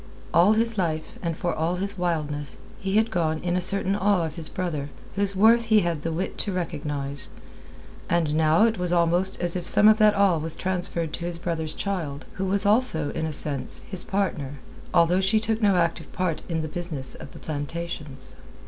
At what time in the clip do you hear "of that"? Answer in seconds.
9.87-10.15